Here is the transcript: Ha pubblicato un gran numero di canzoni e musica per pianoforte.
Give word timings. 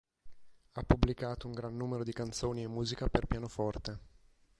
Ha 0.71 0.81
pubblicato 0.81 1.45
un 1.45 1.53
gran 1.53 1.77
numero 1.77 2.03
di 2.03 2.11
canzoni 2.11 2.63
e 2.63 2.67
musica 2.67 3.07
per 3.07 3.27
pianoforte. 3.27 3.99